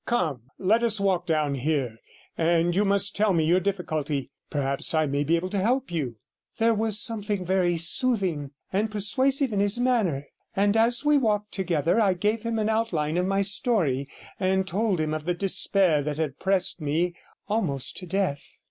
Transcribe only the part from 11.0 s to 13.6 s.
we walked together I gave him an outline of my